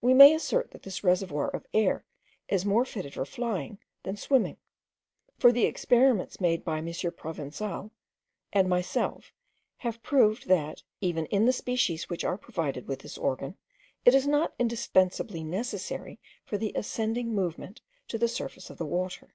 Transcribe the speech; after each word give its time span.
We 0.00 0.14
may 0.14 0.32
assert 0.36 0.70
that 0.70 0.84
this 0.84 1.02
reservoir 1.02 1.48
of 1.48 1.66
air 1.74 2.04
is 2.48 2.64
more 2.64 2.84
fitted 2.84 3.14
for 3.14 3.24
flying 3.24 3.80
than 4.04 4.16
swimming; 4.16 4.58
for 5.36 5.50
the 5.50 5.64
experiments 5.66 6.40
made 6.40 6.64
by 6.64 6.78
M. 6.78 6.86
Provenzal 6.86 7.90
and 8.52 8.68
myself 8.68 9.32
have 9.78 10.00
proved, 10.00 10.46
that, 10.46 10.84
even 11.00 11.26
in 11.26 11.46
the 11.46 11.52
species 11.52 12.08
which 12.08 12.22
are 12.22 12.38
provided 12.38 12.86
with 12.86 13.00
this 13.00 13.18
organ, 13.18 13.56
it 14.04 14.14
is 14.14 14.28
not 14.28 14.54
indispensably 14.60 15.42
necessary 15.42 16.20
for 16.44 16.56
the 16.56 16.70
ascending 16.76 17.34
movement 17.34 17.80
to 18.06 18.16
the 18.16 18.28
surface 18.28 18.70
of 18.70 18.78
the 18.78 18.86
water. 18.86 19.34